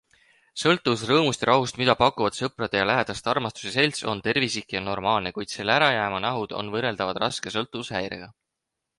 Sõltuvus 0.59 1.01
rõõmust 1.07 1.43
ja 1.45 1.47
rahust, 1.49 1.75
mida 1.81 1.93
pakuvad 1.99 2.37
sõprade 2.37 2.79
ja 2.79 2.85
lähedaste 2.91 3.29
armastus 3.33 3.67
ja 3.67 3.73
selts, 3.75 4.01
on 4.13 4.23
tervislik 4.27 4.73
ja 4.75 4.81
normaalne, 4.85 5.33
kuid 5.35 5.53
selle 5.57 5.75
ärajäämanähud 5.75 6.55
on 6.63 6.71
võrreldavad 6.77 7.21
raske 7.25 7.53
sõltuvushäirega. 7.57 8.31